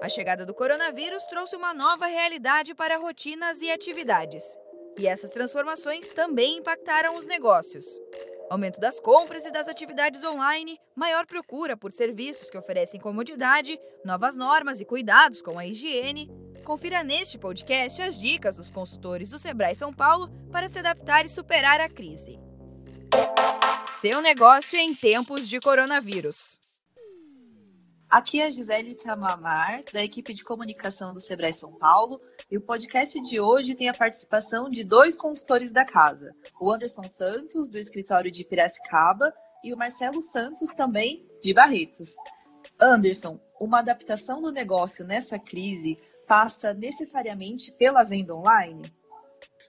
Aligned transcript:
A 0.00 0.08
chegada 0.08 0.44
do 0.44 0.54
coronavírus 0.54 1.24
trouxe 1.24 1.56
uma 1.56 1.72
nova 1.72 2.06
realidade 2.06 2.74
para 2.74 2.98
rotinas 2.98 3.62
e 3.62 3.70
atividades. 3.70 4.44
E 4.98 5.06
essas 5.06 5.30
transformações 5.30 6.10
também 6.12 6.58
impactaram 6.58 7.16
os 7.16 7.26
negócios. 7.26 7.84
Aumento 8.50 8.78
das 8.78 9.00
compras 9.00 9.44
e 9.46 9.50
das 9.50 9.66
atividades 9.66 10.22
online, 10.22 10.78
maior 10.94 11.26
procura 11.26 11.76
por 11.76 11.90
serviços 11.90 12.50
que 12.50 12.58
oferecem 12.58 13.00
comodidade, 13.00 13.80
novas 14.04 14.36
normas 14.36 14.80
e 14.80 14.84
cuidados 14.84 15.40
com 15.40 15.58
a 15.58 15.66
higiene. 15.66 16.30
Confira 16.64 17.02
neste 17.02 17.38
podcast 17.38 18.02
as 18.02 18.20
dicas 18.20 18.56
dos 18.56 18.70
consultores 18.70 19.30
do 19.30 19.38
Sebrae 19.38 19.74
São 19.74 19.92
Paulo 19.92 20.28
para 20.52 20.68
se 20.68 20.78
adaptar 20.78 21.24
e 21.24 21.28
superar 21.28 21.80
a 21.80 21.88
crise. 21.88 22.38
Seu 24.00 24.20
negócio 24.20 24.78
em 24.78 24.94
tempos 24.94 25.48
de 25.48 25.58
coronavírus. 25.60 26.63
Aqui 28.14 28.40
é 28.40 28.46
a 28.46 28.50
Gisele 28.52 28.94
Tamamar, 28.94 29.82
da 29.92 30.00
equipe 30.00 30.32
de 30.32 30.44
comunicação 30.44 31.12
do 31.12 31.18
Sebrae 31.18 31.52
São 31.52 31.72
Paulo, 31.72 32.20
e 32.48 32.56
o 32.56 32.60
podcast 32.60 33.20
de 33.20 33.40
hoje 33.40 33.74
tem 33.74 33.88
a 33.88 33.92
participação 33.92 34.70
de 34.70 34.84
dois 34.84 35.16
consultores 35.16 35.72
da 35.72 35.84
casa, 35.84 36.32
o 36.60 36.70
Anderson 36.70 37.08
Santos, 37.08 37.68
do 37.68 37.76
escritório 37.76 38.30
de 38.30 38.44
Piracicaba, 38.44 39.34
e 39.64 39.74
o 39.74 39.76
Marcelo 39.76 40.22
Santos, 40.22 40.70
também 40.70 41.28
de 41.42 41.52
Barretos. 41.52 42.14
Anderson, 42.78 43.40
uma 43.60 43.80
adaptação 43.80 44.40
do 44.40 44.52
negócio 44.52 45.04
nessa 45.04 45.36
crise 45.36 45.98
passa 46.24 46.72
necessariamente 46.72 47.72
pela 47.72 48.04
venda 48.04 48.32
online? 48.32 48.94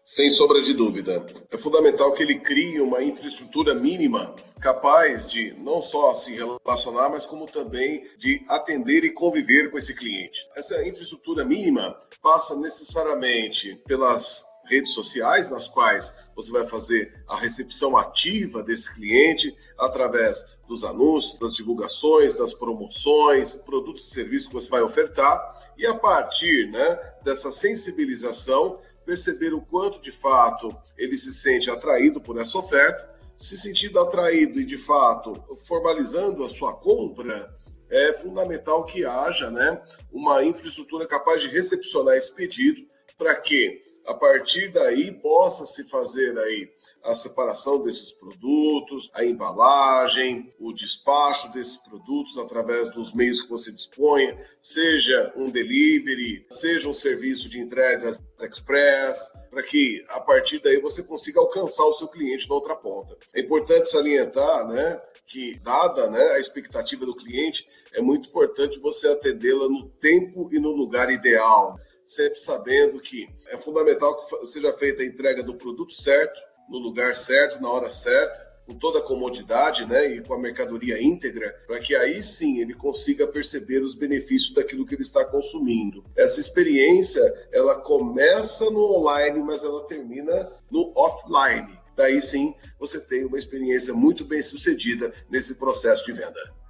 Sem 0.07 0.29
sombra 0.29 0.61
de 0.61 0.71
dúvida. 0.71 1.25
É 1.49 1.57
fundamental 1.57 2.13
que 2.13 2.21
ele 2.21 2.39
crie 2.39 2.79
uma 2.79 3.01
infraestrutura 3.01 3.73
mínima 3.73 4.35
capaz 4.61 5.25
de 5.25 5.51
não 5.53 5.81
só 5.81 6.13
se 6.13 6.31
relacionar, 6.31 7.09
mas 7.09 7.25
como 7.25 7.47
também 7.47 8.07
de 8.15 8.43
atender 8.47 9.03
e 9.03 9.09
conviver 9.09 9.71
com 9.71 9.79
esse 9.79 9.95
cliente. 9.95 10.47
Essa 10.55 10.87
infraestrutura 10.87 11.43
mínima 11.43 11.99
passa 12.21 12.55
necessariamente 12.55 13.81
pelas 13.87 14.45
redes 14.67 14.93
sociais, 14.93 15.49
nas 15.49 15.67
quais 15.67 16.13
você 16.35 16.51
vai 16.51 16.65
fazer 16.65 17.23
a 17.27 17.35
recepção 17.35 17.95
ativa 17.97 18.63
desse 18.63 18.93
cliente 18.93 19.55
através 19.77 20.43
dos 20.67 20.83
anúncios, 20.83 21.39
das 21.39 21.53
divulgações, 21.55 22.35
das 22.35 22.53
promoções, 22.53 23.55
produtos 23.55 24.07
e 24.07 24.13
serviços 24.13 24.47
que 24.47 24.53
você 24.53 24.69
vai 24.69 24.81
ofertar, 24.81 25.73
e 25.77 25.85
a 25.85 25.93
partir 25.93 26.69
né, 26.71 26.99
dessa 27.23 27.51
sensibilização, 27.51 28.79
perceber 29.05 29.53
o 29.53 29.61
quanto 29.61 30.01
de 30.01 30.11
fato 30.11 30.75
ele 30.97 31.17
se 31.17 31.33
sente 31.33 31.69
atraído 31.69 32.19
por 32.19 32.39
essa 32.39 32.57
oferta, 32.57 33.13
se 33.37 33.57
sentindo 33.57 33.99
atraído 33.99 34.59
e 34.59 34.65
de 34.65 34.77
fato 34.77 35.33
formalizando 35.67 36.43
a 36.43 36.49
sua 36.49 36.73
compra, 36.73 37.53
é 37.89 38.13
fundamental 38.13 38.83
que 38.83 39.05
haja 39.05 39.51
né, 39.51 39.81
uma 40.11 40.43
infraestrutura 40.43 41.07
capaz 41.07 41.41
de 41.41 41.49
recepcionar 41.49 42.15
esse 42.15 42.33
pedido. 42.33 42.81
Para 43.17 43.35
que 43.35 43.81
a 44.05 44.13
partir 44.13 44.71
daí 44.71 45.11
possa 45.11 45.65
se 45.65 45.83
fazer 45.83 46.37
aí 46.37 46.69
a 47.05 47.13
separação 47.13 47.83
desses 47.83 48.11
produtos, 48.11 49.11
a 49.13 49.23
embalagem, 49.23 50.51
o 50.59 50.73
despacho 50.73 51.51
desses 51.53 51.77
produtos 51.77 52.37
através 52.37 52.89
dos 52.89 53.13
meios 53.13 53.43
que 53.43 53.49
você 53.49 53.71
dispõe, 53.71 54.35
seja 54.59 55.31
um 55.35 55.49
delivery, 55.49 56.45
seja 56.49 56.89
um 56.89 56.93
serviço 56.93 57.47
de 57.47 57.59
entregas 57.59 58.19
express, 58.41 59.31
para 59.51 59.61
que 59.61 60.03
a 60.09 60.19
partir 60.19 60.59
daí 60.59 60.79
você 60.81 61.03
consiga 61.03 61.39
alcançar 61.39 61.83
o 61.85 61.93
seu 61.93 62.07
cliente 62.07 62.49
na 62.49 62.55
outra 62.55 62.75
ponta. 62.75 63.15
É 63.33 63.41
importante 63.41 63.89
salientar, 63.89 64.67
né, 64.67 64.99
que 65.27 65.59
dada 65.59 66.09
né, 66.09 66.31
a 66.31 66.39
expectativa 66.39 67.05
do 67.05 67.15
cliente, 67.15 67.67
é 67.93 68.01
muito 68.01 68.29
importante 68.29 68.79
você 68.79 69.07
atendê-la 69.07 69.67
no 69.69 69.89
tempo 69.89 70.49
e 70.51 70.59
no 70.59 70.71
lugar 70.71 71.11
ideal 71.11 71.75
sempre 72.05 72.39
sabendo 72.39 72.99
que 72.99 73.27
é 73.47 73.57
fundamental 73.57 74.15
que 74.15 74.45
seja 74.45 74.71
feita 74.73 75.01
a 75.01 75.05
entrega 75.05 75.41
do 75.41 75.55
produto 75.55 75.93
certo, 75.93 76.39
no 76.69 76.77
lugar 76.77 77.13
certo, 77.15 77.61
na 77.61 77.69
hora 77.69 77.89
certa, 77.89 78.55
com 78.65 78.75
toda 78.75 78.99
a 78.99 79.03
comodidade 79.03 79.85
né, 79.85 80.07
e 80.07 80.21
com 80.21 80.33
a 80.33 80.39
mercadoria 80.39 81.01
íntegra, 81.01 81.55
para 81.67 81.79
que 81.79 81.95
aí 81.95 82.21
sim 82.23 82.59
ele 82.59 82.73
consiga 82.73 83.27
perceber 83.27 83.81
os 83.81 83.95
benefícios 83.95 84.53
daquilo 84.53 84.85
que 84.85 84.95
ele 84.95 85.03
está 85.03 85.23
consumindo. 85.23 86.03
Essa 86.15 86.39
experiência 86.39 87.21
ela 87.51 87.75
começa 87.75 88.65
no 88.69 88.95
online, 88.95 89.39
mas 89.43 89.63
ela 89.63 89.85
termina 89.85 90.51
no 90.71 90.91
offline. 90.95 91.79
Daí 91.95 92.19
sim 92.21 92.55
você 92.79 92.99
tem 92.99 93.23
uma 93.23 93.37
experiência 93.37 93.93
muito 93.93 94.25
bem 94.25 94.41
sucedida 94.41 95.13
nesse 95.29 95.55
processo 95.55 96.05
de 96.05 96.11
venda. 96.11 96.64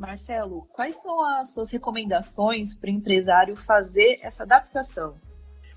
Marcelo, 0.00 0.66
quais 0.72 0.96
são 0.96 1.22
as 1.22 1.52
suas 1.52 1.70
recomendações 1.70 2.72
para 2.72 2.88
o 2.88 2.92
empresário 2.92 3.54
fazer 3.54 4.18
essa 4.22 4.44
adaptação? 4.44 5.14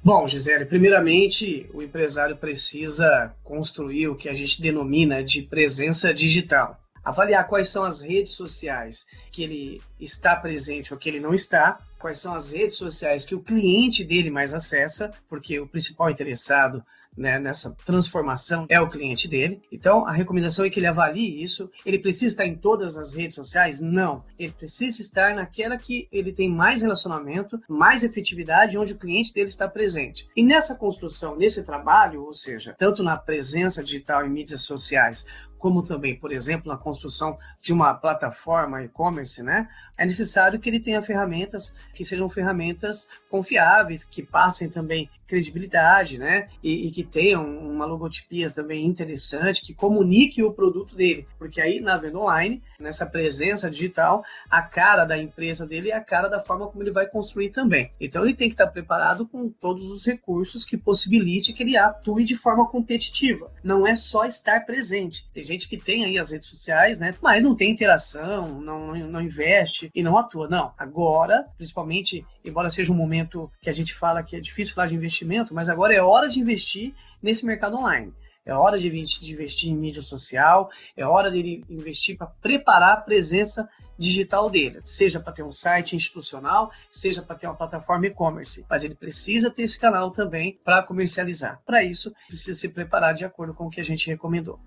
Bom, 0.01 0.25
Gisele, 0.25 0.63
primeiramente 0.63 1.69
o 1.73 1.81
empresário 1.81 2.38
precisa 2.38 3.35
construir 3.44 4.07
o 4.07 4.16
que 4.16 4.29
a 4.29 4.33
gente 4.33 4.62
denomina 4.62 5.22
de 5.22 5.41
presença 5.41 6.13
digital. 6.13 6.79
Avaliar 7.03 7.45
quais 7.47 7.67
são 7.67 7.83
as 7.83 8.01
redes 8.01 8.31
sociais 8.31 9.06
que 9.29 9.44
ele 9.44 9.81
está 10.00 10.38
presente 10.38 10.94
ou 10.94 11.00
que 11.00 11.09
ele 11.09 11.19
não 11.19 11.33
está, 11.33 11.79
quais 12.03 12.19
são 12.19 12.36
as 12.36 12.52
redes 12.52 12.78
sociais 12.78 13.24
que 13.24 13.34
o 13.34 13.40
cliente 13.40 14.03
dele 14.03 14.30
mais 14.30 14.53
acessa, 14.53 15.14
porque 15.30 15.58
o 15.58 15.66
principal 15.66 16.09
interessado 16.09 16.84
né, 17.16 17.40
nessa 17.40 17.74
transformação 17.86 18.66
é 18.68 18.81
o 18.81 18.90
cliente 18.90 19.28
dele. 19.28 19.62
Então, 19.72 20.06
a 20.06 20.12
recomendação 20.12 20.66
é 20.66 20.69
que 20.69 20.80
ele 20.80 20.88
avalie 20.88 21.42
isso. 21.42 21.69
Ele 21.86 22.00
precisa 22.00 22.34
estar 22.34 22.46
em 22.46 22.56
todas 22.56 22.97
as 22.97 23.13
redes 23.13 23.36
sociais? 23.36 23.80
Não. 23.80 24.24
Ele 24.38 24.52
precisa 24.52 25.00
estar 25.00 25.34
naquela 25.34 25.78
que 25.78 26.09
ele 26.12 26.34
tem 26.34 26.50
mais 26.50 26.81
relacionamento, 26.81 27.62
mais 27.69 28.03
efetividade, 28.03 28.78
onde 28.78 28.94
o 28.94 28.97
cliente 28.97 29.34
dele 29.34 29.47
está 29.47 29.68
presente. 29.68 30.28
E 30.36 30.44
nessa 30.44 30.75
construção, 30.75 31.38
nesse 31.38 31.63
trabalho, 31.63 32.24
ou 32.25 32.34
seja, 32.34 32.75
tanto 32.78 33.02
na 33.02 33.16
presença 33.16 33.84
digital 33.84 34.25
em 34.25 34.30
mídias 34.30 34.63
sociais, 34.63 35.25
como 35.63 35.81
também, 35.81 36.13
por 36.13 36.34
exemplo, 36.34 36.69
na 36.69 36.78
construção 36.78 37.38
de 37.62 37.72
uma 37.72 37.94
plataforma 37.94 38.84
e-commerce, 38.84 39.41
né? 39.41 39.69
É 39.97 40.03
necessário 40.03 40.59
que 40.59 40.69
ele 40.69 40.79
tenha 40.81 41.01
ferramentas 41.01 41.74
que 41.94 42.03
sejam 42.03 42.28
ferramentas 42.28 43.07
confiáveis, 43.29 44.03
que 44.03 44.22
passem 44.22 44.69
também 44.69 45.09
credibilidade, 45.25 46.19
né? 46.19 46.50
E, 46.62 46.88
e 46.88 46.91
que 46.91 47.03
tenham 47.03 47.46
uma 47.46 47.85
logotipia 47.85 48.50
também 48.50 48.85
interessante, 48.85 49.62
que 49.66 49.74
comunique 49.74 50.44
o 50.44 50.51
produto 50.51 50.96
dele, 50.96 51.25
porque 51.40 51.62
aí 51.62 51.80
na 51.80 51.95
venda 51.95 52.19
online, 52.19 52.62
nessa 52.78 53.06
presença 53.06 53.72
digital, 53.72 54.24
a 54.50 54.62
cara 54.62 55.06
da 55.06 55.18
empresa 55.18 55.66
dele 55.66 55.91
é 55.91 55.95
a 55.95 56.03
cara 56.03 56.28
da 56.28 56.41
forma 56.41 56.68
como 56.68 56.84
ele 56.84 56.91
vai 56.91 57.07
construir 57.07 57.51
também. 57.51 57.90
Então 58.01 58.24
ele 58.24 58.34
tem 58.34 58.50
que 58.50 58.56
estar 58.56 58.68
preparado 58.68 59.25
com 59.25 59.47
todos 59.50 59.90
os 59.90 60.06
recursos 60.06 60.66
que 60.66 60.75
possibilite 60.75 61.53
que 61.53 61.63
ele 61.63 61.78
atue 61.78 62.25
de 62.25 62.35
forma 62.35 62.68
competitiva. 62.68 63.50
Não 63.63 63.88
é 63.88 63.95
só 63.95 64.25
estar 64.25 64.66
presente. 64.66 65.25
Tem 65.34 65.44
gente 65.44 65.53
que 65.58 65.78
tem 65.78 66.06
aí 66.06 66.18
as 66.18 66.31
redes 66.31 66.50
sociais, 66.50 67.00
né? 67.00 67.14
Mas 67.22 67.44
não 67.44 67.56
tem 67.56 67.72
interação, 67.72 68.59
não, 68.59 68.96
não 68.96 69.22
investe 69.22 69.90
e 69.94 70.03
não 70.03 70.18
atua. 70.18 70.47
Não. 70.47 70.74
Agora, 70.78 71.46
principalmente, 71.58 72.25
embora 72.44 72.69
seja 72.69 72.91
um 72.91 72.96
momento 72.96 73.52
que 73.62 73.69
a 73.69 73.74
gente 73.74 73.94
fala 73.94 74.24
que 74.24 74.36
é 74.36 74.40
difícil 74.40 74.74
falar 74.74 74.88
de 74.88 74.96
investimento, 74.96 75.53
mas 75.53 75.69
agora 75.69 75.94
é 75.94 76.02
hora 76.02 76.28
de 76.28 76.40
investir 76.40 76.94
nesse 77.22 77.46
mercado 77.46 77.78
online. 77.78 78.13
É 78.46 78.53
hora 78.53 78.78
de 78.78 78.90
investir 78.90 79.72
em 79.72 79.75
mídia 79.75 80.02
social, 80.02 80.69
é 80.97 81.06
hora 81.06 81.31
dele 81.31 81.63
investir 81.69 82.18
para 82.18 82.28
preparar 82.28 82.92
a 82.92 83.02
presença 83.02 83.69
digital 83.97 84.50
dele, 84.50 84.81
seja 84.84 85.19
para 85.19 85.31
ter 85.31 85.44
um 85.44 85.52
site 85.52 85.96
institucional, 85.96 86.69
seja 86.92 87.22
para 87.22 87.38
ter 87.38 87.47
uma 87.47 87.56
plataforma 87.56 88.08
e-commerce, 88.08 88.66
mas 88.69 88.84
ele 88.84 88.96
precisa 88.96 89.50
ter 89.50 89.63
esse 89.63 89.80
canal 89.80 90.12
também 90.12 90.59
para 90.63 90.84
comercializar. 90.84 91.62
Para 91.66 91.84
isso, 91.84 92.13
precisa 92.28 92.59
se 92.59 92.68
preparar 92.69 93.13
de 93.13 93.24
acordo 93.24 93.53
com 93.53 93.68
o 93.68 93.69
que 93.69 93.80
a 93.80 93.86
gente 93.86 94.08
recomendou. 94.08 94.59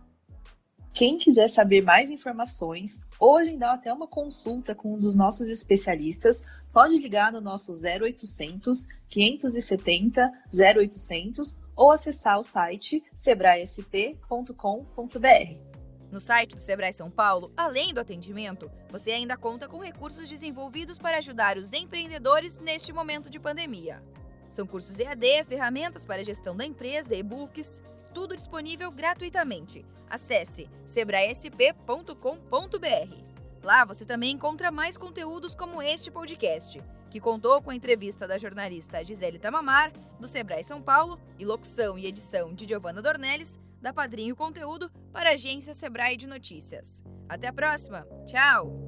Quem 0.97 1.19
quiser 1.19 1.51
saber 1.51 1.83
mais 1.83 2.09
informações 2.09 3.03
ou 3.21 3.37
agendar 3.37 3.75
até 3.75 3.93
uma 3.93 4.07
consulta 4.07 4.75
com 4.75 4.95
um 4.95 4.99
dos 4.99 5.15
nossos 5.15 5.51
especialistas, 5.51 6.43
pode 6.73 6.97
ligar 6.97 7.31
no 7.31 7.39
nosso 7.39 7.71
0800 7.75 8.87
570 9.11 10.33
0800 10.51 11.59
ou 11.77 11.93
acessar 11.93 12.39
o 12.39 12.43
site 12.43 13.05
sebraesp.com.br. 13.15 14.57
No 16.11 16.19
site 16.19 16.55
do 16.55 16.61
Sebrae 16.63 16.95
São 16.95 17.11
Paulo, 17.11 17.53
além 17.55 17.93
do 17.93 18.01
atendimento, 18.01 18.71
você 18.89 19.11
ainda 19.11 19.37
conta 19.37 19.69
com 19.69 19.77
recursos 19.77 20.27
desenvolvidos 20.27 20.97
para 20.97 21.19
ajudar 21.19 21.59
os 21.59 21.75
empreendedores 21.75 22.59
neste 22.59 22.91
momento 22.91 23.29
de 23.29 23.39
pandemia. 23.39 24.03
São 24.49 24.67
cursos 24.67 24.99
EAD, 24.99 25.45
ferramentas 25.45 26.07
para 26.07 26.25
gestão 26.25 26.57
da 26.57 26.65
empresa, 26.65 27.15
e-books, 27.15 27.83
tudo 28.17 28.35
disponível 28.35 28.91
gratuitamente. 28.91 29.85
Acesse 30.09 30.71
sebraesp.com.br. 30.87 33.15
Lá 33.63 33.85
você 33.85 34.07
também 34.07 34.33
encontra 34.33 34.71
mais 34.71 34.97
conteúdos 34.97 35.55
como 35.55 35.83
este 35.83 36.11
podcast, 36.11 36.83
que 37.11 37.21
contou 37.21 37.61
com 37.61 37.71
a 37.71 37.75
entrevista 37.75 38.27
da 38.27 38.39
jornalista 38.39 39.05
Gisele 39.05 39.39
Tamamar, 39.39 39.93
do 40.19 40.27
Sebrae 40.27 40.65
São 40.65 40.81
Paulo, 40.81 41.21
e 41.39 41.45
locução 41.45 41.99
e 41.99 42.07
edição 42.07 42.55
de 42.55 42.67
Giovanna 42.67 43.03
Dornelles, 43.03 43.59
da 43.83 43.93
Padrinho 43.93 44.35
Conteúdo 44.35 44.91
para 45.13 45.29
a 45.29 45.35
agência 45.35 45.75
Sebrae 45.75 46.17
de 46.17 46.27
Notícias. 46.27 47.03
Até 47.29 47.49
a 47.49 47.53
próxima. 47.53 48.07
Tchau! 48.25 48.86